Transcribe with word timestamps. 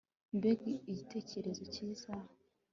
Mbega 0.37 0.71
igitekerezo 0.91 1.63
cyiza 1.73 2.11